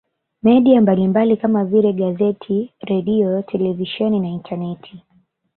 Media 0.43 0.81
mbalimbali 0.81 1.37
kama 1.37 1.65
vile 1.65 1.93
gazeti 1.93 2.73
redio 2.81 3.41
televisheni 3.41 4.19
na 4.19 4.27
intaneti 4.27 5.01